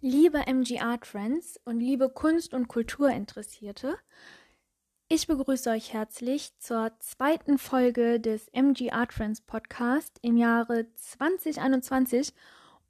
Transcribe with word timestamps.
Liebe 0.00 0.46
MG 0.48 0.80
Art 0.80 1.06
Friends 1.06 1.60
und 1.64 1.78
liebe 1.78 2.08
Kunst- 2.08 2.54
und 2.54 2.66
Kulturinteressierte, 2.66 3.96
ich 5.08 5.28
begrüße 5.28 5.70
euch 5.70 5.92
herzlich 5.92 6.58
zur 6.58 6.90
zweiten 6.98 7.58
Folge 7.58 8.18
des 8.18 8.48
MG 8.48 8.90
Art 8.90 9.12
Friends 9.12 9.40
Podcast 9.40 10.18
im 10.22 10.36
Jahre 10.36 10.86
2021 10.96 12.32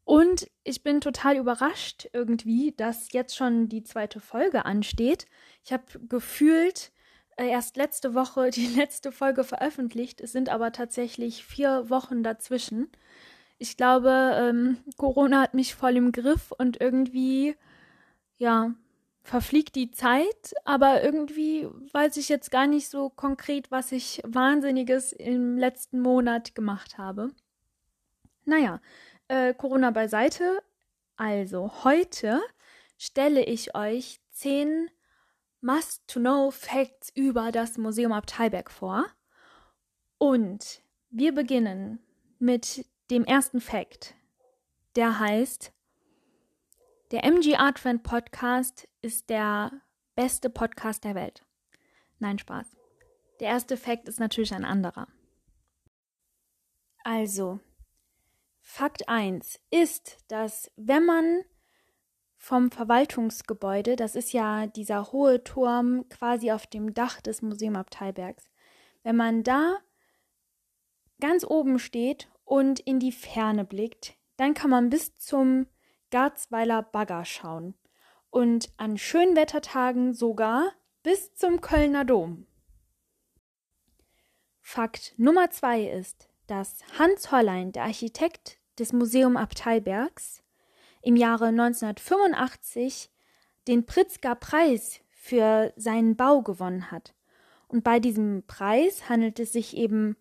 und 0.04 0.50
ich 0.64 0.82
bin 0.82 1.02
total 1.02 1.36
überrascht 1.36 2.08
irgendwie, 2.14 2.72
dass 2.78 3.12
jetzt 3.12 3.36
schon 3.36 3.68
die 3.68 3.82
zweite 3.82 4.20
Folge 4.20 4.64
ansteht. 4.64 5.26
Ich 5.62 5.72
habe 5.74 5.84
gefühlt 6.08 6.92
erst 7.44 7.76
letzte 7.76 8.14
Woche 8.14 8.50
die 8.50 8.66
letzte 8.76 9.12
Folge 9.12 9.44
veröffentlicht. 9.44 10.20
Es 10.20 10.32
sind 10.32 10.48
aber 10.48 10.72
tatsächlich 10.72 11.44
vier 11.44 11.90
Wochen 11.90 12.22
dazwischen. 12.22 12.88
Ich 13.58 13.76
glaube, 13.76 14.10
ähm, 14.34 14.78
Corona 14.96 15.42
hat 15.42 15.54
mich 15.54 15.74
voll 15.74 15.96
im 15.96 16.12
Griff 16.12 16.52
und 16.52 16.80
irgendwie, 16.80 17.56
ja, 18.38 18.74
verfliegt 19.22 19.74
die 19.74 19.90
Zeit, 19.90 20.54
aber 20.64 21.02
irgendwie 21.02 21.66
weiß 21.92 22.16
ich 22.16 22.28
jetzt 22.28 22.50
gar 22.50 22.66
nicht 22.66 22.88
so 22.88 23.10
konkret, 23.10 23.70
was 23.70 23.92
ich 23.92 24.22
Wahnsinniges 24.24 25.12
im 25.12 25.58
letzten 25.58 26.00
Monat 26.00 26.54
gemacht 26.54 26.96
habe. 26.96 27.32
Naja, 28.44 28.80
äh, 29.28 29.52
Corona 29.54 29.90
beiseite. 29.90 30.62
Also, 31.16 31.72
heute 31.82 32.40
stelle 32.98 33.44
ich 33.44 33.74
euch 33.74 34.20
zehn 34.30 34.90
Must-to-Know-Facts 35.66 37.10
über 37.16 37.50
das 37.50 37.76
Museum 37.76 38.12
Abteilberg 38.12 38.70
vor. 38.70 39.04
Und 40.16 40.80
wir 41.10 41.34
beginnen 41.34 41.98
mit 42.38 42.86
dem 43.10 43.24
ersten 43.24 43.60
Fact. 43.60 44.14
Der 44.94 45.18
heißt, 45.18 45.72
der 47.10 47.24
MG 47.24 47.56
Art 47.56 47.80
Friend 47.80 48.00
Podcast 48.00 48.86
ist 49.02 49.28
der 49.28 49.72
beste 50.14 50.50
Podcast 50.50 51.02
der 51.02 51.16
Welt. 51.16 51.44
Nein, 52.20 52.38
Spaß. 52.38 52.76
Der 53.40 53.48
erste 53.48 53.76
Fact 53.76 54.08
ist 54.08 54.20
natürlich 54.20 54.54
ein 54.54 54.64
anderer. 54.64 55.08
Also, 57.02 57.58
Fakt 58.60 59.08
1 59.08 59.58
ist, 59.70 60.18
dass 60.28 60.70
wenn 60.76 61.04
man 61.04 61.42
vom 62.36 62.70
Verwaltungsgebäude, 62.70 63.96
das 63.96 64.14
ist 64.14 64.32
ja 64.32 64.66
dieser 64.66 65.12
hohe 65.12 65.42
Turm 65.42 66.08
quasi 66.08 66.52
auf 66.52 66.66
dem 66.66 66.94
Dach 66.94 67.20
des 67.20 67.42
Museumabteilbergs, 67.42 68.50
wenn 69.02 69.16
man 69.16 69.42
da 69.42 69.76
ganz 71.20 71.44
oben 71.44 71.78
steht 71.78 72.28
und 72.44 72.80
in 72.80 73.00
die 73.00 73.12
Ferne 73.12 73.64
blickt, 73.64 74.14
dann 74.36 74.54
kann 74.54 74.70
man 74.70 74.90
bis 74.90 75.16
zum 75.16 75.66
Garzweiler 76.10 76.82
Bagger 76.82 77.24
schauen 77.24 77.74
und 78.30 78.70
an 78.76 78.98
schönen 78.98 79.34
Wettertagen 79.34 80.12
sogar 80.12 80.72
bis 81.02 81.34
zum 81.34 81.60
Kölner 81.60 82.04
Dom. 82.04 82.46
Fakt 84.60 85.14
Nummer 85.16 85.50
zwei 85.50 85.84
ist, 85.84 86.28
dass 86.46 86.80
Hans 86.98 87.32
Hollein, 87.32 87.72
der 87.72 87.84
Architekt 87.84 88.58
des 88.78 88.92
Museum 88.92 89.36
Abteilbergs, 89.36 90.42
im 91.06 91.14
Jahre 91.14 91.46
1985 91.46 93.10
den 93.68 93.86
Pritzker 93.86 94.34
Preis 94.34 94.98
für 95.12 95.72
seinen 95.76 96.16
Bau 96.16 96.42
gewonnen 96.42 96.90
hat. 96.90 97.14
Und 97.68 97.84
bei 97.84 98.00
diesem 98.00 98.42
Preis 98.48 99.08
handelt 99.08 99.38
es 99.38 99.52
sich 99.52 99.76
eben 99.76 100.16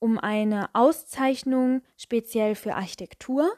um 0.00 0.18
eine 0.18 0.74
Auszeichnung 0.74 1.82
speziell 1.96 2.56
für 2.56 2.74
Architektur, 2.74 3.48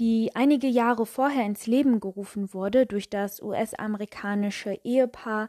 die 0.00 0.32
einige 0.34 0.66
Jahre 0.66 1.06
vorher 1.06 1.46
ins 1.46 1.68
Leben 1.68 2.00
gerufen 2.00 2.52
wurde 2.52 2.84
durch 2.84 3.08
das 3.08 3.40
US-amerikanische 3.40 4.74
Ehepaar 4.82 5.48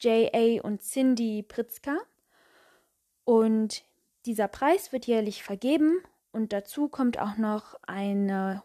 J.A. 0.00 0.62
und 0.62 0.80
Cindy 0.80 1.42
Pritzker. 1.42 1.98
Und 3.24 3.84
dieser 4.24 4.48
Preis 4.48 4.92
wird 4.92 5.06
jährlich 5.06 5.42
vergeben 5.42 5.98
und 6.32 6.54
dazu 6.54 6.88
kommt 6.88 7.18
auch 7.18 7.36
noch 7.36 7.74
eine 7.82 8.62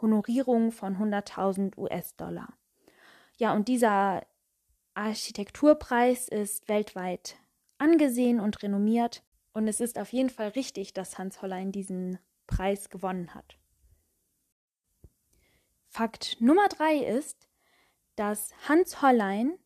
Honorierung 0.00 0.72
von 0.72 0.96
100.000 0.96 1.76
US-Dollar. 1.76 2.48
Ja, 3.38 3.52
und 3.54 3.68
dieser 3.68 4.26
Architekturpreis 4.94 6.28
ist 6.28 6.68
weltweit 6.68 7.36
angesehen 7.78 8.40
und 8.40 8.62
renommiert 8.62 9.22
und 9.52 9.68
es 9.68 9.80
ist 9.80 9.98
auf 9.98 10.12
jeden 10.12 10.30
Fall 10.30 10.48
richtig, 10.48 10.94
dass 10.94 11.18
Hans 11.18 11.42
Hollein 11.42 11.72
diesen 11.72 12.18
Preis 12.46 12.88
gewonnen 12.88 13.34
hat. 13.34 13.56
Fakt 15.88 16.36
Nummer 16.40 16.68
drei 16.68 16.96
ist, 16.96 17.48
dass 18.16 18.52
Hans 18.68 19.00
Hollein 19.00 19.58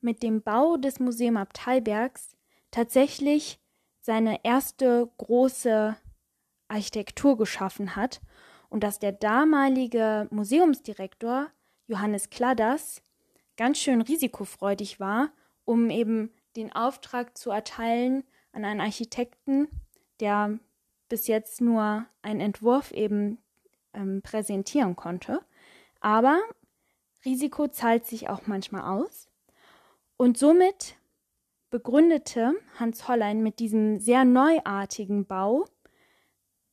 mit 0.00 0.22
dem 0.22 0.42
Bau 0.42 0.76
des 0.76 1.00
Museum 1.00 1.36
Abteilbergs 1.36 2.36
tatsächlich 2.70 3.60
seine 4.00 4.44
erste 4.44 5.10
große 5.18 5.96
Architektur 6.68 7.36
geschaffen 7.36 7.96
hat 7.96 8.20
und 8.72 8.82
dass 8.82 8.98
der 8.98 9.12
damalige 9.12 10.28
Museumsdirektor 10.30 11.50
Johannes 11.88 12.30
Kladders 12.30 13.02
ganz 13.58 13.78
schön 13.78 14.00
risikofreudig 14.00 14.98
war, 14.98 15.30
um 15.66 15.90
eben 15.90 16.32
den 16.56 16.72
Auftrag 16.72 17.36
zu 17.36 17.50
erteilen 17.50 18.24
an 18.50 18.64
einen 18.64 18.80
Architekten, 18.80 19.68
der 20.20 20.58
bis 21.10 21.26
jetzt 21.26 21.60
nur 21.60 22.06
einen 22.22 22.40
Entwurf 22.40 22.92
eben 22.92 23.36
ähm, 23.92 24.22
präsentieren 24.22 24.96
konnte. 24.96 25.40
Aber 26.00 26.40
Risiko 27.26 27.68
zahlt 27.68 28.06
sich 28.06 28.30
auch 28.30 28.46
manchmal 28.46 28.98
aus. 28.98 29.28
Und 30.16 30.38
somit 30.38 30.96
begründete 31.68 32.54
Hans 32.78 33.06
Hollein 33.06 33.42
mit 33.42 33.58
diesem 33.58 34.00
sehr 34.00 34.24
neuartigen 34.24 35.26
Bau 35.26 35.66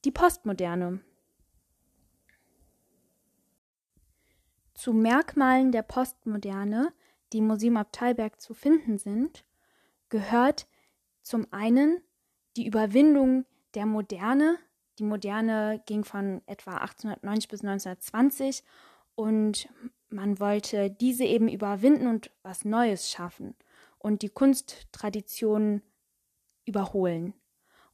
die 0.06 0.12
Postmoderne. 0.12 1.02
Zu 4.80 4.94
Merkmalen 4.94 5.74
der 5.74 5.82
Postmoderne, 5.82 6.94
die 7.34 7.40
im 7.40 7.48
Museum 7.48 7.76
Abteilberg 7.76 8.40
zu 8.40 8.54
finden 8.54 8.98
sind, 8.98 9.44
gehört 10.08 10.68
zum 11.22 11.48
einen 11.52 12.02
die 12.56 12.66
Überwindung 12.66 13.46
der 13.74 13.86
Moderne. 13.86 14.58
Die 14.98 15.04
Moderne 15.04 15.84
ging 15.86 16.06
von 16.06 16.42
etwa 16.46 16.78
1890 16.78 17.50
bis 17.50 17.60
1920 17.60 18.64
und 19.16 19.68
man 20.08 20.40
wollte 20.40 20.90
diese 20.90 21.26
eben 21.26 21.50
überwinden 21.50 22.08
und 22.08 22.32
was 22.42 22.64
Neues 22.64 23.12
schaffen 23.12 23.56
und 23.98 24.22
die 24.22 24.30
Kunsttradition 24.30 25.82
überholen. 26.64 27.34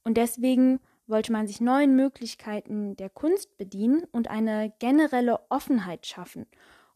Und 0.03 0.17
deswegen 0.17 0.79
wollte 1.07 1.31
man 1.31 1.47
sich 1.47 1.61
neuen 1.61 1.95
Möglichkeiten 1.95 2.95
der 2.95 3.09
Kunst 3.09 3.57
bedienen 3.57 4.03
und 4.11 4.29
eine 4.29 4.73
generelle 4.79 5.39
Offenheit 5.49 6.05
schaffen. 6.05 6.45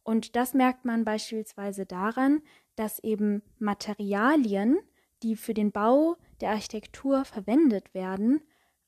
Und 0.04 0.36
das 0.36 0.54
merkt 0.54 0.86
man 0.86 1.06
beispielsweise 1.06 1.86
daran, 1.86 2.42
dass 2.76 3.00
eben 3.00 3.44
Materialien, 3.60 4.80
die 5.22 5.36
für 5.36 5.54
den 5.54 5.72
Bau 5.72 6.18
der 6.42 6.52
Architektur 6.52 7.26
verwendet 7.26 7.94
werden, 7.94 8.42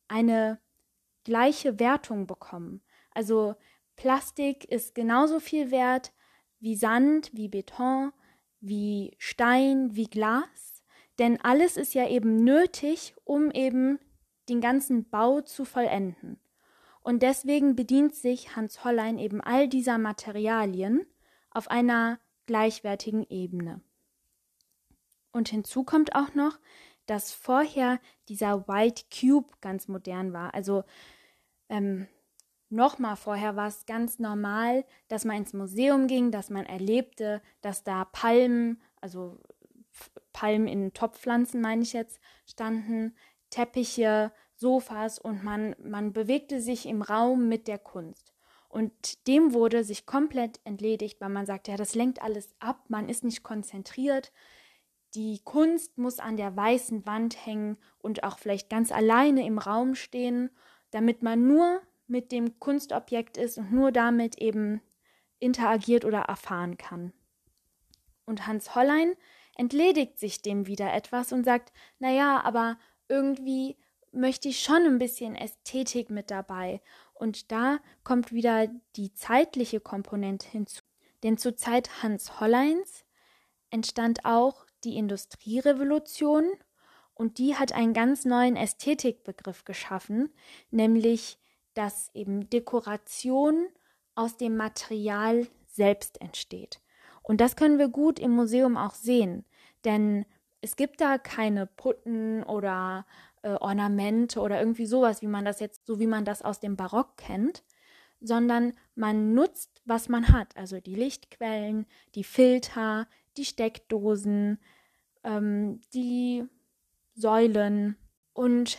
eine 0.07 0.59
gleiche 1.23 1.79
Wertung 1.79 2.27
bekommen. 2.27 2.81
Also 3.11 3.55
Plastik 3.95 4.65
ist 4.65 4.95
genauso 4.95 5.39
viel 5.39 5.71
wert 5.71 6.13
wie 6.59 6.75
Sand, 6.75 7.31
wie 7.33 7.49
Beton, 7.49 8.13
wie 8.61 9.15
Stein, 9.17 9.95
wie 9.95 10.05
Glas, 10.09 10.83
denn 11.19 11.39
alles 11.41 11.77
ist 11.77 11.93
ja 11.93 12.07
eben 12.07 12.43
nötig, 12.43 13.15
um 13.25 13.51
eben 13.51 13.99
den 14.49 14.61
ganzen 14.61 15.09
Bau 15.09 15.41
zu 15.41 15.65
vollenden. 15.65 16.39
Und 17.01 17.23
deswegen 17.23 17.75
bedient 17.75 18.15
sich 18.15 18.55
Hans 18.55 18.83
Hollein 18.83 19.17
eben 19.17 19.41
all 19.41 19.67
dieser 19.67 19.97
Materialien 19.97 21.05
auf 21.49 21.69
einer 21.69 22.19
gleichwertigen 22.45 23.25
Ebene. 23.29 23.81
Und 25.31 25.49
hinzu 25.49 25.83
kommt 25.83 26.15
auch 26.15 26.33
noch, 26.35 26.59
dass 27.05 27.33
vorher 27.33 27.99
dieser 28.29 28.67
White 28.67 29.03
Cube 29.11 29.49
ganz 29.61 29.87
modern 29.87 30.33
war. 30.33 30.53
Also 30.53 30.83
ähm, 31.69 32.07
Nochmal 32.71 33.17
vorher 33.17 33.57
war 33.57 33.67
es 33.67 33.85
ganz 33.85 34.17
normal, 34.17 34.85
dass 35.09 35.25
man 35.25 35.35
ins 35.35 35.51
Museum 35.51 36.07
ging, 36.07 36.31
dass 36.31 36.49
man 36.49 36.65
erlebte, 36.65 37.41
dass 37.59 37.83
da 37.83 38.05
Palmen, 38.05 38.81
also 39.01 39.41
Palmen 40.31 40.69
in 40.69 40.93
Topfpflanzen 40.93 41.59
meine 41.59 41.81
ich 41.81 41.91
jetzt, 41.91 42.21
standen, 42.45 43.13
Teppiche, 43.49 44.31
Sofas 44.61 45.17
und 45.17 45.43
man, 45.43 45.75
man 45.83 46.13
bewegte 46.13 46.61
sich 46.61 46.85
im 46.85 47.01
Raum 47.01 47.49
mit 47.49 47.67
der 47.67 47.79
Kunst. 47.79 48.31
Und 48.69 49.27
dem 49.27 49.53
wurde 49.53 49.83
sich 49.83 50.05
komplett 50.05 50.61
entledigt, 50.63 51.19
weil 51.19 51.29
man 51.29 51.45
sagte, 51.45 51.71
ja, 51.71 51.77
das 51.77 51.95
lenkt 51.95 52.21
alles 52.21 52.55
ab, 52.59 52.85
man 52.87 53.09
ist 53.09 53.23
nicht 53.23 53.43
konzentriert. 53.43 54.31
Die 55.15 55.41
Kunst 55.43 55.97
muss 55.97 56.19
an 56.19 56.37
der 56.37 56.55
weißen 56.55 57.05
Wand 57.05 57.45
hängen 57.45 57.77
und 57.97 58.23
auch 58.23 58.37
vielleicht 58.37 58.69
ganz 58.69 58.91
alleine 58.91 59.45
im 59.45 59.57
Raum 59.57 59.95
stehen, 59.95 60.51
damit 60.91 61.21
man 61.23 61.47
nur 61.47 61.81
mit 62.07 62.31
dem 62.31 62.59
Kunstobjekt 62.59 63.37
ist 63.37 63.57
und 63.57 63.73
nur 63.73 63.91
damit 63.91 64.37
eben 64.37 64.81
interagiert 65.39 66.05
oder 66.05 66.19
erfahren 66.19 66.77
kann. 66.77 67.13
Und 68.25 68.45
Hans 68.45 68.75
Hollein 68.75 69.15
entledigt 69.57 70.19
sich 70.19 70.43
dem 70.43 70.67
wieder 70.67 70.93
etwas 70.93 71.33
und 71.33 71.43
sagt, 71.43 71.73
naja, 71.99 72.41
aber 72.43 72.77
irgendwie 73.09 73.75
möchte 74.11 74.49
ich 74.49 74.61
schon 74.61 74.83
ein 74.85 74.97
bisschen 74.97 75.35
Ästhetik 75.35 76.09
mit 76.09 76.31
dabei. 76.31 76.81
Und 77.13 77.51
da 77.51 77.79
kommt 78.03 78.31
wieder 78.31 78.67
die 78.95 79.13
zeitliche 79.13 79.79
Komponente 79.79 80.47
hinzu. 80.47 80.81
Denn 81.23 81.37
zur 81.37 81.55
Zeit 81.55 82.03
Hans 82.03 82.39
Holleins 82.39 83.05
entstand 83.69 84.25
auch 84.25 84.65
die 84.83 84.97
Industrierevolution 84.97 86.45
und 87.13 87.37
die 87.37 87.55
hat 87.55 87.71
einen 87.71 87.93
ganz 87.93 88.25
neuen 88.25 88.55
Ästhetikbegriff 88.55 89.63
geschaffen, 89.63 90.33
nämlich 90.71 91.37
dass 91.73 92.09
eben 92.13 92.49
Dekoration 92.49 93.67
aus 94.15 94.37
dem 94.37 94.57
Material 94.57 95.47
selbst 95.67 96.19
entsteht. 96.19 96.81
Und 97.23 97.39
das 97.39 97.55
können 97.55 97.77
wir 97.77 97.87
gut 97.87 98.19
im 98.19 98.31
Museum 98.31 98.75
auch 98.75 98.95
sehen, 98.95 99.45
denn 99.85 100.25
es 100.61 100.75
gibt 100.75 101.01
da 101.01 101.17
keine 101.17 101.65
Putten 101.65 102.43
oder 102.43 103.05
äh, 103.41 103.53
Ornamente 103.53 104.39
oder 104.39 104.59
irgendwie 104.59 104.85
sowas, 104.85 105.21
wie 105.21 105.27
man 105.27 105.45
das 105.45 105.59
jetzt, 105.59 105.85
so 105.85 105.99
wie 105.99 106.07
man 106.07 106.25
das 106.25 106.41
aus 106.41 106.59
dem 106.59 106.75
Barock 106.75 107.17
kennt, 107.17 107.63
sondern 108.19 108.73
man 108.95 109.33
nutzt, 109.33 109.81
was 109.85 110.07
man 110.07 110.31
hat, 110.31 110.55
also 110.55 110.79
die 110.79 110.95
Lichtquellen, 110.95 111.87
die 112.13 112.23
Filter, 112.23 113.07
die 113.37 113.45
Steckdosen, 113.45 114.59
ähm, 115.23 115.81
die 115.93 116.45
Säulen 117.15 117.97
und 118.33 118.77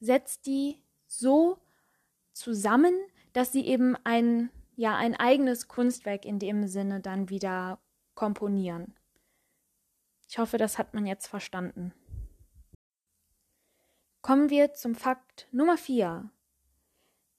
setzt 0.00 0.46
die 0.46 0.80
so 1.06 1.58
zusammen, 2.32 2.94
dass 3.32 3.52
sie 3.52 3.66
eben 3.66 3.96
ein, 4.04 4.50
ja, 4.76 4.96
ein 4.96 5.16
eigenes 5.16 5.66
Kunstwerk 5.66 6.24
in 6.24 6.38
dem 6.38 6.68
Sinne 6.68 7.00
dann 7.00 7.30
wieder 7.30 7.80
komponieren. 8.14 8.94
Ich 10.34 10.38
hoffe, 10.40 10.58
das 10.58 10.78
hat 10.78 10.94
man 10.94 11.06
jetzt 11.06 11.28
verstanden. 11.28 11.94
Kommen 14.20 14.50
wir 14.50 14.72
zum 14.72 14.96
Fakt 14.96 15.46
Nummer 15.52 15.76
4. 15.76 16.28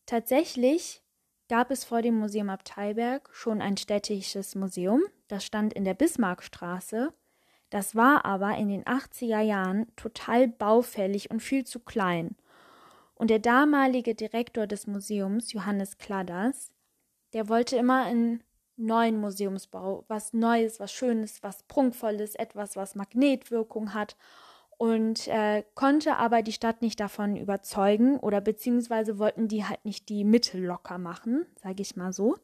Tatsächlich 0.05 1.03
gab 1.49 1.71
es 1.71 1.83
vor 1.83 2.01
dem 2.01 2.17
Museum 2.17 2.49
Abteilberg 2.49 3.29
schon 3.33 3.61
ein 3.61 3.75
städtisches 3.75 4.55
Museum, 4.55 5.03
das 5.27 5.43
stand 5.43 5.73
in 5.73 5.83
der 5.83 5.93
Bismarckstraße. 5.93 7.11
Das 7.69 7.97
war 7.97 8.23
aber 8.23 8.55
in 8.55 8.69
den 8.69 8.85
80er 8.85 9.41
Jahren 9.41 9.93
total 9.97 10.47
baufällig 10.47 11.29
und 11.29 11.41
viel 11.41 11.65
zu 11.65 11.81
klein. 11.81 12.37
Und 13.13 13.29
der 13.29 13.39
damalige 13.39 14.15
Direktor 14.15 14.67
des 14.67 14.87
Museums, 14.87 15.51
Johannes 15.51 15.97
Kladders, 15.97 16.71
der 17.33 17.49
wollte 17.49 17.75
immer 17.75 18.05
einen 18.05 18.41
neuen 18.77 19.19
Museumsbau, 19.19 20.05
was 20.07 20.33
Neues, 20.33 20.79
was 20.79 20.91
Schönes, 20.91 21.43
was 21.43 21.63
Prunkvolles, 21.63 22.35
etwas, 22.35 22.75
was 22.75 22.95
Magnetwirkung 22.95 23.93
hat 23.93 24.15
und 24.77 25.27
äh, 25.27 25.63
konnte 25.73 26.17
aber 26.17 26.41
die 26.41 26.51
Stadt 26.51 26.81
nicht 26.81 26.99
davon 26.99 27.37
überzeugen 27.37 28.19
oder 28.19 28.41
beziehungsweise 28.41 29.19
wollten 29.19 29.47
die 29.47 29.65
halt 29.65 29.83
nicht 29.85 30.09
die 30.09 30.23
Mittel 30.23 30.63
locker 30.63 30.97
machen, 30.97 31.45
sage 31.55 31.81
ich 31.81 31.95
mal 31.95 32.11
so. 32.11 32.37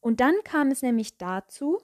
Und 0.00 0.20
dann 0.20 0.34
kam 0.44 0.70
es 0.70 0.82
nämlich 0.82 1.18
dazu, 1.18 1.80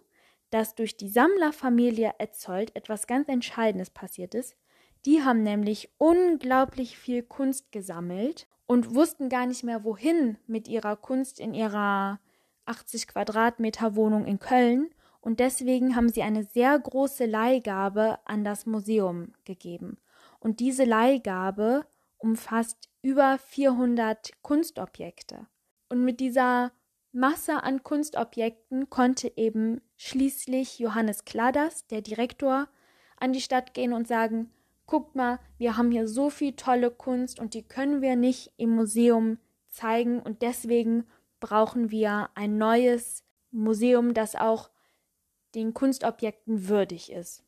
dass 0.51 0.75
durch 0.75 0.97
die 0.97 1.09
Sammlerfamilie 1.09 2.13
Etzold 2.19 2.75
etwas 2.77 3.07
ganz 3.07 3.29
Entscheidendes 3.29 3.91
passiert 3.91 4.35
ist. 4.35 4.57
Die 5.05 5.23
haben 5.23 5.43
nämlich 5.43 5.91
unglaublich 5.99 6.97
viel 6.97 7.23
Kunst 7.23 7.73
gesammelt 7.73 8.47
und 8.67 8.95
wussten 8.95 9.29
gar 9.29 9.47
nicht 9.47 9.65
mehr, 9.65 9.85
wohin 9.85 10.39
mit 10.47 10.69
ihrer 10.69 10.97
Kunst 10.97 11.41
in 11.41 11.53
ihrer 11.53 12.21
80 12.67 13.09
Quadratmeter 13.09 13.95
Wohnung 13.97 14.25
in 14.27 14.39
Köln 14.39 14.91
und 15.21 15.41
deswegen 15.41 15.97
haben 15.97 16.11
sie 16.11 16.23
eine 16.23 16.45
sehr 16.45 16.79
große 16.79 17.27
Leihgabe 17.27 18.19
an 18.25 18.45
das 18.45 18.67
Museum 18.67 19.33
gegeben. 19.45 19.99
Und 20.39 20.61
diese 20.61 20.85
Leihgabe 20.85 21.87
umfasst 22.19 22.91
über 23.03 23.39
400 23.39 24.33
Kunstobjekte. 24.43 25.47
Und 25.89 26.05
mit 26.05 26.21
dieser 26.21 26.73
Masse 27.13 27.63
an 27.63 27.83
Kunstobjekten 27.83 28.91
konnte 28.91 29.33
eben 29.37 29.81
schließlich 29.97 30.79
Johannes 30.79 31.25
Kladders, 31.25 31.87
der 31.87 32.03
Direktor, 32.03 32.69
an 33.17 33.33
die 33.33 33.41
Stadt 33.41 33.73
gehen 33.73 33.93
und 33.93 34.09
sagen, 34.09 34.51
guckt 34.87 35.15
mal, 35.15 35.39
wir 35.57 35.77
haben 35.77 35.91
hier 35.91 36.09
so 36.09 36.29
viel 36.29 36.55
tolle 36.55 36.91
Kunst 36.91 37.39
und 37.39 37.55
die 37.55 37.63
können 37.63 38.03
wir 38.03 38.17
nicht 38.17 38.53
im 38.57 38.71
Museum 38.71 39.39
zeigen 39.69 40.21
und 40.21 40.43
deswegen 40.43 41.07
brauchen 41.41 41.91
wir 41.91 42.31
ein 42.35 42.59
neues 42.59 43.25
Museum, 43.51 44.15
das 44.15 44.35
auch 44.35 44.71
den 45.55 45.75
Kunstobjekten 45.75 46.69
würdig 46.69 47.13
ist. 47.13 47.45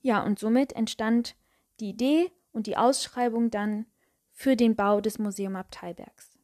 Ja, 0.00 0.22
und 0.22 0.38
somit 0.38 0.72
entstand 0.72 1.34
die 1.80 1.90
Idee 1.90 2.30
und 2.52 2.66
die 2.66 2.76
Ausschreibung 2.76 3.50
dann 3.50 3.86
für 4.32 4.56
den 4.56 4.76
Bau 4.76 5.00
des 5.00 5.18
Museum 5.18 5.56
Abteilbergs. 5.56 6.38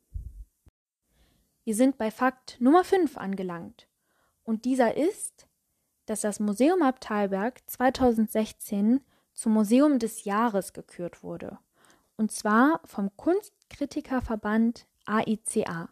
Wir 1.64 1.74
sind 1.74 1.96
bei 1.96 2.10
Fakt 2.10 2.60
Nummer 2.60 2.84
5 2.84 3.16
angelangt. 3.16 3.88
Und 4.42 4.66
dieser 4.66 4.96
ist, 4.96 5.46
dass 6.06 6.20
das 6.20 6.40
Museum 6.40 6.82
Abteilberg 6.82 7.62
2016 7.66 9.00
zum 9.32 9.52
Museum 9.52 9.98
des 9.98 10.24
Jahres 10.24 10.72
gekürt 10.74 11.22
wurde. 11.22 11.58
Und 12.16 12.30
zwar 12.32 12.80
vom 12.84 13.16
Kunstkritikerverband 13.16 14.86
AICA. 15.06 15.88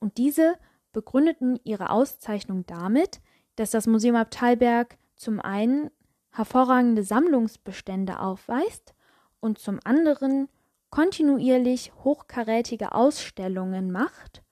Und 0.00 0.18
diese 0.18 0.56
begründeten 0.92 1.60
ihre 1.62 1.90
Auszeichnung 1.90 2.66
damit, 2.66 3.20
dass 3.56 3.70
das 3.70 3.86
Museum 3.86 4.16
Abteilberg 4.16 4.96
zum 5.14 5.40
einen 5.40 5.90
hervorragende 6.32 7.02
Sammlungsbestände 7.02 8.18
aufweist 8.18 8.94
und 9.40 9.58
zum 9.58 9.78
anderen 9.84 10.48
kontinuierlich 10.90 11.92
hochkarätige 12.02 12.92
Ausstellungen 12.92 13.92
macht. 13.92 14.42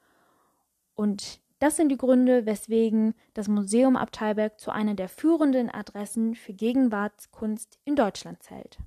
Und 0.95 1.41
das 1.59 1.77
sind 1.77 1.89
die 1.89 1.97
Gründe, 1.97 2.47
weswegen 2.47 3.15
das 3.35 3.49
Museum 3.49 3.97
Abteilberg 3.97 4.61
zu 4.61 4.71
einer 4.71 4.95
der 4.95 5.09
führenden 5.09 5.71
Adressen 5.71 6.35
für 6.37 6.53
Gegenwartskunst 6.53 7.79
in 7.85 7.97
Deutschland 7.97 8.43
zählt. 8.43 8.79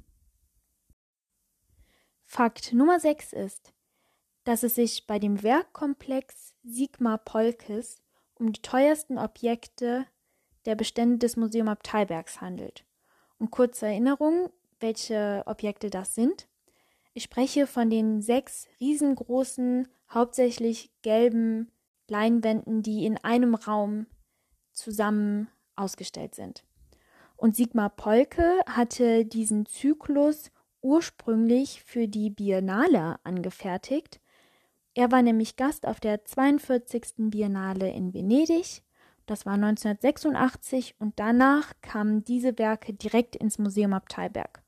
Fakt 2.24 2.72
Nummer 2.72 3.00
6 3.00 3.34
ist, 3.34 3.74
dass 4.44 4.64
es 4.64 4.76
sich 4.76 5.06
bei 5.08 5.20
dem 5.20 5.44
Werkkomplex 5.44 6.56
Sigmar 6.64 7.20
Polkes 7.20 8.02
um 8.36 8.52
die 8.52 8.62
teuersten 8.62 9.18
Objekte 9.18 10.06
der 10.66 10.76
Bestände 10.76 11.20
des 11.20 11.38
Museum 11.38 11.68
Abteilbergs 11.68 12.42
handelt. 12.42 12.86
Und 13.38 13.52
kurze 13.52 13.88
Erinnerung, 13.88 14.50
welche 14.80 15.44
Objekte 15.46 15.90
das 15.90 16.16
sind. 16.16 16.48
Ich 17.14 17.24
spreche 17.24 17.68
von 17.68 17.90
den 17.90 18.22
sechs 18.22 18.68
riesengroßen, 18.80 19.88
hauptsächlich 20.10 20.92
gelben 21.02 21.72
Leinwänden, 22.08 22.84
die 22.84 23.06
in 23.06 23.18
einem 23.18 23.56
Raum 23.56 24.08
zusammen 24.72 25.50
ausgestellt 25.76 26.36
sind. 26.36 26.64
Und 27.36 27.56
Sigmar 27.56 27.90
Polke 27.90 28.60
hatte 28.68 29.26
diesen 29.26 29.66
Zyklus 29.66 30.52
ursprünglich 30.82 31.84
für 31.84 32.08
die 32.08 32.30
Biennale 32.30 33.20
angefertigt 33.24 34.20
er 34.94 35.12
war 35.12 35.22
nämlich 35.22 35.56
Gast 35.56 35.88
auf 35.88 36.00
der 36.00 36.26
42. 36.26 37.30
Biennale 37.30 37.92
in 37.92 38.14
Venedig. 38.14 38.84
Das 39.26 39.46
war 39.46 39.54
1986 39.54 40.96
und 41.00 41.20
danach 41.20 41.74
kamen 41.82 42.24
diese 42.24 42.58
Werke 42.58 42.94
direkt 42.94 43.36
ins 43.36 43.58
Museum 43.58 43.94
Abteilberg. 43.94 44.62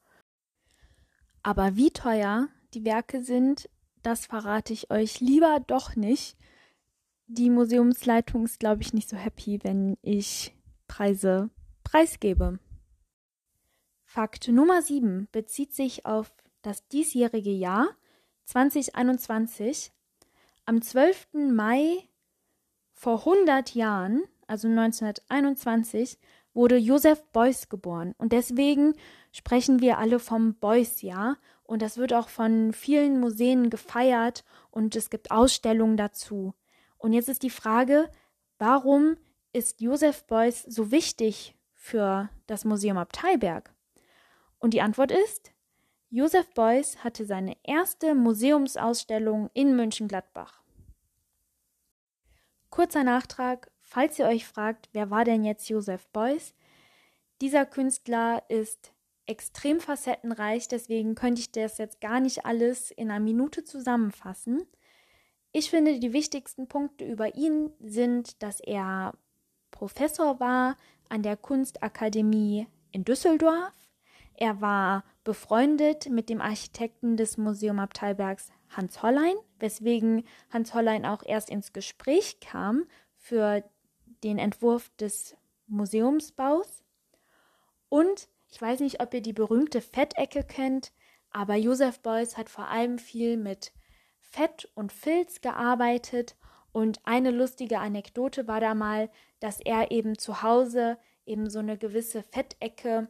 Aber 1.42 1.75
wie 1.75 1.92
teuer 1.92 2.48
die 2.74 2.86
Werke 2.86 3.22
sind, 3.22 3.70
das 4.01 4.25
verrate 4.25 4.72
ich 4.72 4.92
euch 4.92 5.20
lieber 5.20 5.60
doch 5.68 5.96
nicht. 5.96 6.38
Die 7.27 7.50
Museumsleitung 7.50 8.46
ist, 8.46 8.60
glaube 8.60 8.82
ich, 8.82 8.94
nicht 8.94 9.10
so 9.10 9.18
happy, 9.18 9.60
wenn 9.63 9.98
ich 10.01 10.56
Preise 10.88 11.50
preisgebe. 11.84 12.60
Fakt 14.06 14.48
Nummer 14.48 14.82
7 14.82 15.27
bezieht 15.32 15.74
sich 15.74 16.06
auf 16.06 16.32
das 16.62 16.88
diesjährige 16.88 17.51
Jahr 17.51 17.89
2021 18.46 19.92
am 20.65 20.82
12. 20.82 21.27
Mai 21.51 22.08
vor 22.93 23.20
100 23.20 23.75
Jahren, 23.75 24.24
also 24.48 24.67
1921, 24.67 26.20
wurde 26.53 26.77
Josef 26.77 27.24
Beuys 27.32 27.70
geboren. 27.70 28.13
Und 28.17 28.32
deswegen 28.32 28.93
sprechen 29.32 29.82
wir 29.82 29.98
alle 29.98 30.20
vom 30.20 30.55
Beuys-Jahr. 30.55 31.38
Und 31.63 31.82
das 31.82 31.98
wird 31.98 32.13
auch 32.13 32.29
von 32.29 32.72
vielen 32.74 33.20
Museen 33.20 33.70
gefeiert 33.70 34.43
und 34.70 34.96
es 34.96 35.10
gibt 35.10 35.32
Ausstellungen 35.32 35.98
dazu. 35.98 36.53
Und 36.98 37.13
jetzt 37.13 37.29
ist 37.29 37.43
die 37.43 37.50
Frage, 37.50 38.10
warum 38.60 39.17
ist 39.53 39.82
Josef 39.82 40.25
Beuys 40.25 40.63
so 40.63 40.91
wichtig 40.91 41.55
für 41.74 42.29
das 42.48 42.65
Museum 42.65 42.98
Abteilberg? 42.98 43.74
Und 44.60 44.74
die 44.74 44.82
Antwort 44.82 45.12
ist, 45.12 45.51
Josef 46.15 46.48
Beuys 46.53 47.03
hatte 47.03 47.25
seine 47.25 47.58
erste 47.63 48.13
Museumsausstellung 48.13 49.50
in 49.55 49.75
München-Gladbach. 49.75 50.62
Kurzer 52.70 53.03
Nachtrag, 53.03 53.72
falls 53.82 54.20
ihr 54.20 54.27
euch 54.27 54.46
fragt, 54.46 54.89
wer 54.93 55.10
war 55.10 55.25
denn 55.25 55.43
jetzt 55.43 55.67
Josef 55.70 56.08
Beuys? 56.10 56.53
Dieser 57.41 57.65
Künstler 57.65 58.43
ist 58.48 58.93
extrem 59.25 59.79
facettenreich, 59.79 60.67
deswegen 60.67 61.15
könnte 61.15 61.41
ich 61.41 61.51
das 61.51 61.79
jetzt 61.79 62.00
gar 62.00 62.20
nicht 62.20 62.46
alles 62.46 62.91
in 62.91 63.10
einer 63.10 63.20
Minute 63.20 63.63
zusammenfassen. 63.63 64.67
Ich 65.51 65.72
finde, 65.72 65.98
die 65.98 66.13
wichtigsten 66.13 66.67
Punkte 66.67 67.05
über 67.05 67.34
ihn 67.34 67.72
sind, 67.79 68.43
dass 68.43 68.60
er 68.60 69.13
Professor 69.72 70.39
war 70.39 70.77
an 71.10 71.24
der 71.24 71.38
Kunstakademie 71.38 72.67
in 72.91 73.03
Düsseldorf. 73.03 73.74
Er 74.44 74.60
war 74.60 75.06
befreundet 75.24 76.10
mit 76.10 76.28
dem 76.28 76.42
Architekten 76.42 77.16
des 77.16 77.38
Museum 77.38 77.80
Abteilbergs 77.80 78.52
Hans 78.68 79.02
Hollein, 79.02 79.36
weswegen 79.58 80.26
Hans 80.50 80.74
Hollein 80.74 81.06
auch 81.06 81.24
erst 81.26 81.50
ins 81.50 81.72
Gespräch 81.72 82.42
kam 82.42 82.84
für 83.16 83.64
den 84.22 84.38
Entwurf 84.38 84.90
des 84.98 85.38
Museumsbaus. 85.68 86.84
Und 87.88 88.28
ich 88.50 88.62
weiß 88.62 88.82
nicht, 88.82 89.02
ob 89.02 89.14
ihr 89.14 89.22
die 89.22 89.32
berühmte 89.32 89.80
Fettecke 89.80 90.44
kennt, 90.44 90.92
aber 91.32 91.56
Josef 91.56 92.02
Beuys 92.02 92.36
hat 92.36 92.50
vor 92.50 92.68
allem 92.68 93.00
viel 93.00 93.38
mit 93.38 93.72
Fett 94.20 94.70
und 94.76 94.92
Filz 94.92 95.40
gearbeitet. 95.40 96.36
Und 96.74 97.00
eine 97.06 97.32
lustige 97.32 97.80
Anekdote 97.80 98.46
war 98.46 98.60
da 98.60 98.76
mal, 98.76 99.10
dass 99.40 99.62
er 99.62 99.92
eben 99.92 100.18
zu 100.18 100.42
Hause 100.44 100.98
eben 101.26 101.50
so 101.50 101.60
eine 101.60 101.78
gewisse 101.78 102.24
Fettecke 102.24 103.08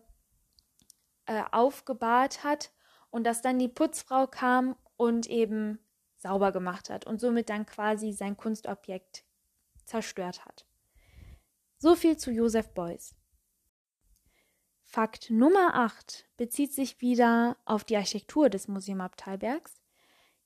äh, 1.25 1.43
aufgebahrt 1.51 2.43
hat 2.43 2.71
und 3.09 3.23
dass 3.25 3.41
dann 3.41 3.59
die 3.59 3.67
Putzfrau 3.67 4.27
kam 4.27 4.75
und 4.97 5.27
eben 5.27 5.79
sauber 6.17 6.51
gemacht 6.51 6.89
hat 6.89 7.05
und 7.05 7.19
somit 7.19 7.49
dann 7.49 7.65
quasi 7.65 8.11
sein 8.11 8.37
Kunstobjekt 8.37 9.23
zerstört 9.85 10.45
hat. 10.45 10.65
So 11.77 11.95
viel 11.95 12.17
zu 12.17 12.31
Josef 12.31 12.73
Beuys. 12.73 13.15
Fakt 14.83 15.29
Nummer 15.29 15.75
8 15.75 16.25
bezieht 16.37 16.73
sich 16.73 17.01
wieder 17.01 17.57
auf 17.65 17.83
die 17.83 17.97
Architektur 17.97 18.49
des 18.49 18.67
Museum 18.67 19.01
Abteilbergs. 19.01 19.81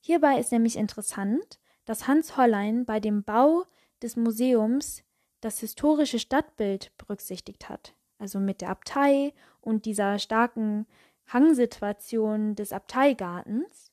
Hierbei 0.00 0.38
ist 0.38 0.52
nämlich 0.52 0.76
interessant, 0.76 1.60
dass 1.84 2.06
Hans 2.06 2.36
Hollein 2.36 2.84
bei 2.84 2.98
dem 2.98 3.24
Bau 3.24 3.64
des 4.02 4.16
Museums 4.16 5.02
das 5.40 5.60
historische 5.60 6.18
Stadtbild 6.18 6.96
berücksichtigt 6.96 7.68
hat 7.68 7.94
also 8.18 8.40
mit 8.40 8.60
der 8.60 8.70
Abtei 8.70 9.32
und 9.60 9.84
dieser 9.84 10.18
starken 10.18 10.86
Hangsituation 11.26 12.54
des 12.54 12.72
Abteigartens. 12.72 13.92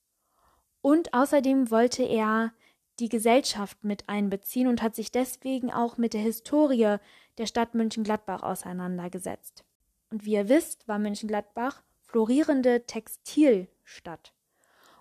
Und 0.82 1.14
außerdem 1.14 1.72
wollte 1.72 2.04
er 2.04 2.54
die 3.00 3.10
Gesellschaft 3.10 3.84
mit 3.84 4.08
einbeziehen 4.08 4.68
und 4.68 4.82
hat 4.82 4.96
sich 4.96 5.12
deswegen 5.12 5.72
auch 5.72 5.98
mit 5.98 6.14
der 6.14 6.22
Historie 6.22 6.98
der 7.38 7.46
Stadt 7.46 7.76
München-Gladbach 7.76 8.44
auseinandergesetzt. 8.44 9.66
Und 10.10 10.26
wie 10.26 10.34
ihr 10.34 10.48
wisst, 10.48 10.88
war 10.88 11.00
München-Gladbach 11.00 11.84
florierende 12.04 12.86
Textilstadt. 12.86 14.34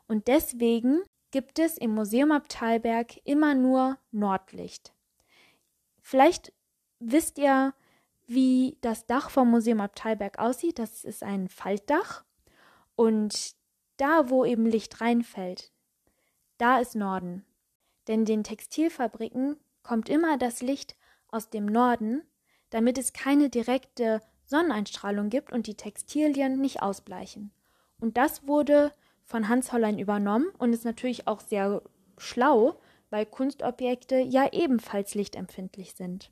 Und 0.09 0.26
deswegen 0.26 1.02
gibt 1.31 1.59
es 1.59 1.78
im 1.78 1.95
Museum 1.95 2.33
Abteilberg 2.33 3.21
immer 3.25 3.54
nur 3.54 3.99
Nordlicht. 4.11 4.93
Vielleicht 6.00 6.52
wisst 6.99 7.38
ihr, 7.38 7.75
wie 8.26 8.78
das 8.81 9.07
Dach 9.07 9.31
vom 9.31 9.50
Museum 9.50 9.81
Abteilberg 9.81 10.38
aussieht. 10.38 10.78
Das 10.78 11.04
ist 11.04 11.23
ein 11.23 11.49
Faltdach. 11.49 12.25
Und 12.97 13.54
da, 13.97 14.31
wo 14.31 14.45
eben 14.45 14.66
Licht 14.66 15.00
reinfällt, 15.00 15.73
da 16.59 16.78
ist 16.78 16.95
Norden. 16.95 17.45
Denn 18.09 18.25
den 18.25 18.45
Textilfabriken 18.45 19.57
kommt 19.83 20.09
immer 20.09 20.38
das 20.38 20.62
Licht 20.62 20.97
aus 21.28 21.50
dem 21.50 21.66
Norden, 21.66 22.23
damit 22.71 22.99
es 22.99 23.12
keine 23.12 23.50
direkte 23.50 24.21
Sonneneinstrahlung 24.47 25.31
gibt 25.31 25.52
und 25.52 25.66
die 25.66 25.76
Textilien 25.76 26.61
nicht 26.61 26.83
ausbleichen. 26.83 27.52
Und 28.00 28.16
das 28.16 28.47
wurde 28.47 28.93
von 29.25 29.49
Hans 29.49 29.73
Hollein 29.73 29.99
übernommen 29.99 30.49
und 30.59 30.73
ist 30.73 30.85
natürlich 30.85 31.26
auch 31.26 31.40
sehr 31.40 31.83
schlau, 32.19 32.78
weil 33.11 33.26
Kunstobjekte 33.26 34.19
ja 34.19 34.52
ebenfalls 34.52 35.14
lichtempfindlich 35.14 35.95
sind. 35.95 36.31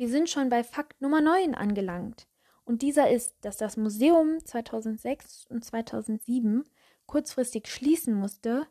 Wir 0.00 0.08
sind 0.08 0.30
schon 0.30 0.48
bei 0.48 0.64
Fakt 0.64 1.02
Nummer 1.02 1.20
9 1.20 1.54
angelangt. 1.54 2.26
Und 2.64 2.80
dieser 2.80 3.10
ist, 3.10 3.34
dass 3.42 3.58
das 3.58 3.76
Museum 3.76 4.42
2006 4.42 5.44
und 5.50 5.62
2007 5.62 6.64
kurzfristig 7.04 7.68
schließen 7.68 8.14
musste, 8.14 8.66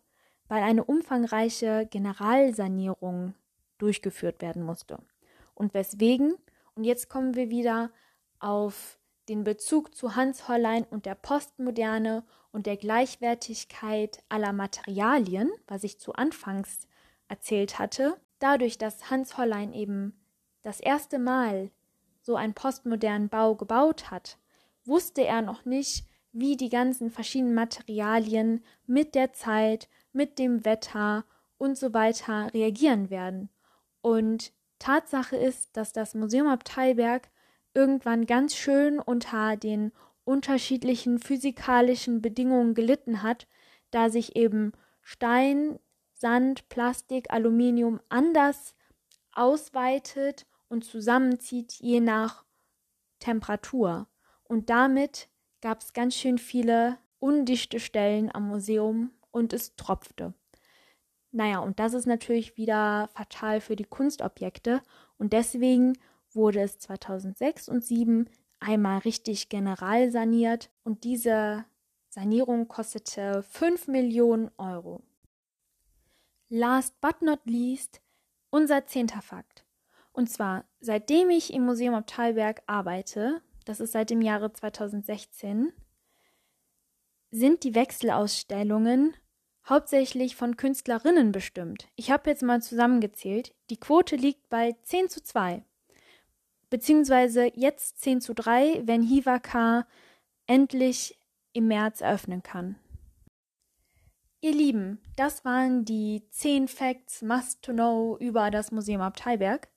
weil 0.48 0.64
eine 0.64 0.84
umfangreiche 0.84 1.86
Generalsanierung 1.92 3.36
durchgeführt 3.78 4.42
werden 4.42 4.64
musste. 4.64 5.04
Und 5.54 5.76
weswegen? 5.76 6.34
Und 6.74 6.86
jetzt 6.86 7.10
kommen 7.10 7.36
wir 7.36 7.52
wieder 7.52 7.92
auf 8.40 8.98
den 9.28 9.44
Bezug 9.44 9.94
zu 9.94 10.16
Hans 10.16 10.48
Hollein 10.48 10.84
und 10.86 11.06
der 11.06 11.14
Postmoderne 11.14 12.24
und 12.52 12.66
der 12.66 12.76
Gleichwertigkeit 12.76 14.24
aller 14.30 14.52
Materialien, 14.52 15.52
was 15.68 15.84
ich 15.84 16.00
zu 16.00 16.14
Anfangs 16.14 16.88
erzählt 17.28 17.78
hatte. 17.78 18.20
Dadurch, 18.40 18.80
dass 18.80 19.12
Hans 19.12 19.38
Hollein 19.38 19.74
eben 19.74 20.20
das 20.62 20.80
erste 20.80 21.20
Mal 21.20 21.72
so 22.22 22.36
einen 22.36 22.54
postmodernen 22.54 23.30
Bau 23.30 23.56
gebaut 23.56 24.12
hat, 24.12 24.38
wusste 24.86 25.26
er 25.26 25.42
noch 25.42 25.66
nicht, 25.66 26.06
wie 26.32 26.58
die 26.58 26.70
ganzen 26.70 27.10
verschiedenen 27.10 27.56
Materialien 27.56 28.64
mit 28.86 29.16
der 29.16 29.34
Zeit, 29.34 29.90
mit 30.14 30.38
dem 30.38 30.66
Wetter 30.66 31.26
und 31.58 31.78
so 31.78 31.94
weiter 31.94 32.54
reagieren 32.54 33.10
werden. 33.10 33.50
Und 34.02 34.54
Tatsache 34.80 35.36
ist, 35.36 35.76
dass 35.76 35.92
das 35.92 36.16
Museum 36.16 36.48
Abteilberg 36.48 37.30
irgendwann 37.74 38.26
ganz 38.26 38.56
schön 38.56 39.00
unter 39.00 39.58
den 39.58 39.92
unterschiedlichen 40.24 41.20
physikalischen 41.20 42.22
Bedingungen 42.22 42.74
gelitten 42.74 43.24
hat, 43.24 43.48
da 43.92 44.10
sich 44.10 44.36
eben 44.36 44.74
Stein, 45.02 45.80
Sand, 46.14 46.70
Plastik, 46.70 47.32
Aluminium 47.32 48.00
anders 48.10 48.76
ausweitet 49.34 50.46
und 50.68 50.84
zusammenzieht 50.84 51.74
je 51.74 52.00
nach 52.00 52.46
Temperatur. 53.20 54.08
Und 54.44 54.70
damit 54.70 55.30
gab 55.62 55.82
es 55.82 55.94
ganz 55.94 56.16
schön 56.16 56.38
viele 56.38 56.98
undichte 57.20 57.80
Stellen 57.80 58.34
am 58.34 58.48
Museum 58.48 59.12
und 59.32 59.54
es 59.54 59.76
tropfte. 59.76 60.34
Naja, 61.32 61.60
und 61.60 61.80
das 61.80 61.94
ist 61.94 62.08
natürlich 62.08 62.58
wieder 62.58 63.10
fatal 63.14 63.62
für 63.62 63.76
die 63.76 63.86
Kunstobjekte 63.86 64.82
und 65.18 65.34
deswegen 65.34 65.94
wurde 66.32 66.62
es 66.62 66.80
2006 66.80 67.70
und 67.70 67.84
2007 67.84 68.30
einmal 68.60 69.00
richtig 69.00 69.50
general 69.50 70.12
saniert 70.12 70.70
und 70.84 71.04
diese 71.04 71.66
Sanierung 72.10 72.68
kostete 72.68 73.44
5 73.44 73.88
Millionen 73.88 74.50
Euro. 74.58 75.04
Last 76.50 77.00
but 77.00 77.22
not 77.22 77.40
least, 77.46 78.02
unser 78.50 78.86
zehnter 78.86 79.22
Fakt. 79.22 79.66
Und 80.12 80.30
zwar, 80.30 80.66
seitdem 80.80 81.30
ich 81.30 81.54
im 81.54 81.66
Museum 81.66 81.96
Abteilberg 81.96 82.62
arbeite, 82.68 83.42
das 83.66 83.80
ist 83.80 83.92
seit 83.92 84.10
dem 84.10 84.22
Jahre 84.22 84.52
2016, 84.52 85.72
sind 87.32 87.64
die 87.64 87.76
Wechselausstellungen 87.76 89.14
hauptsächlich 89.68 90.36
von 90.36 90.58
Künstlerinnen 90.58 91.32
bestimmt. 91.32 91.88
Ich 91.96 92.12
habe 92.12 92.30
jetzt 92.30 92.42
mal 92.42 92.62
zusammengezählt. 92.62 93.54
Die 93.70 93.78
Quote 93.78 94.16
liegt 94.16 94.50
bei 94.50 94.76
10 94.84 95.10
zu 95.10 95.24
2. 95.24 95.64
Beziehungsweise 96.70 97.52
jetzt 97.56 98.00
10 98.02 98.22
zu 98.22 98.34
3, 98.34 98.82
wenn 98.86 99.04
Hivaka 99.04 99.88
endlich 100.48 101.20
im 101.54 101.68
März 101.68 102.02
eröffnen 102.02 102.44
kann. 102.44 102.78
Ihr 104.42 104.54
Lieben, 104.54 105.02
das 105.18 105.44
waren 105.44 105.84
die 105.84 106.24
10 106.30 106.70
Facts 106.70 107.22
Must 107.22 107.62
to 107.62 107.74
Know 107.74 108.16
über 108.22 108.50
das 108.52 108.72
Museum 108.72 109.02
Abteilberg. 109.02 109.68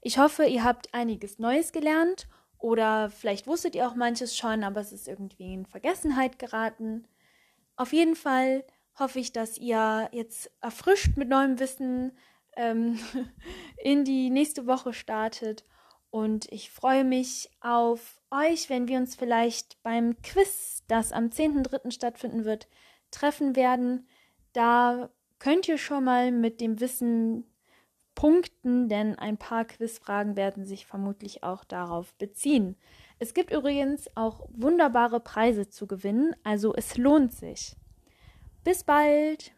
Ich 0.00 0.16
hoffe, 0.16 0.46
ihr 0.46 0.64
habt 0.64 0.94
einiges 0.94 1.38
Neues 1.38 1.72
gelernt 1.72 2.26
oder 2.56 3.10
vielleicht 3.10 3.46
wusstet 3.46 3.74
ihr 3.74 3.86
auch 3.86 3.96
manches 3.96 4.34
schon, 4.34 4.64
aber 4.64 4.80
es 4.80 4.92
ist 4.92 5.08
irgendwie 5.08 5.52
in 5.52 5.66
Vergessenheit 5.66 6.38
geraten. 6.38 7.06
Auf 7.76 7.92
jeden 7.92 8.16
Fall 8.16 8.64
hoffe 8.98 9.20
ich, 9.20 9.34
dass 9.34 9.58
ihr 9.58 10.08
jetzt 10.12 10.50
erfrischt 10.62 11.18
mit 11.18 11.28
neuem 11.28 11.58
Wissen 11.58 12.16
ähm, 12.56 12.98
in 13.76 14.06
die 14.06 14.30
nächste 14.30 14.66
Woche 14.66 14.94
startet. 14.94 15.66
Und 16.08 16.50
ich 16.50 16.70
freue 16.70 17.04
mich 17.04 17.50
auf 17.60 18.22
euch, 18.30 18.70
wenn 18.70 18.88
wir 18.88 18.96
uns 18.96 19.16
vielleicht 19.16 19.82
beim 19.82 20.16
Quiz, 20.22 20.82
das 20.88 21.12
am 21.12 21.26
10.3. 21.26 21.90
stattfinden 21.90 22.46
wird, 22.46 22.68
treffen 23.10 23.56
werden. 23.56 24.06
Da 24.52 25.10
könnt 25.38 25.68
ihr 25.68 25.78
schon 25.78 26.04
mal 26.04 26.32
mit 26.32 26.60
dem 26.60 26.80
Wissen 26.80 27.44
punkten, 28.14 28.88
denn 28.88 29.16
ein 29.16 29.36
paar 29.36 29.64
Quizfragen 29.64 30.36
werden 30.36 30.64
sich 30.64 30.86
vermutlich 30.86 31.44
auch 31.44 31.62
darauf 31.62 32.14
beziehen. 32.14 32.76
Es 33.20 33.32
gibt 33.32 33.52
übrigens 33.52 34.08
auch 34.16 34.48
wunderbare 34.50 35.20
Preise 35.20 35.68
zu 35.68 35.86
gewinnen, 35.86 36.34
also 36.42 36.74
es 36.74 36.96
lohnt 36.96 37.32
sich. 37.32 37.76
Bis 38.64 38.82
bald! 38.82 39.52